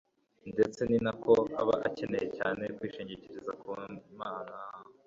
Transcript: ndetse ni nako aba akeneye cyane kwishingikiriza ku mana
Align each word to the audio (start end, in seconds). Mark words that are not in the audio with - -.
ndetse 0.53 0.81
ni 0.85 0.97
nako 1.05 1.33
aba 1.61 1.75
akeneye 1.87 2.27
cyane 2.37 2.63
kwishingikiriza 2.77 3.51
ku 3.61 3.67
mana 4.19 4.55